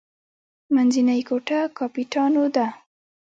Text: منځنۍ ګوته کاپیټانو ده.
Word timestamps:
منځنۍ 0.73 1.21
ګوته 1.29 1.59
کاپیټانو 1.77 2.43
ده. 2.55 2.67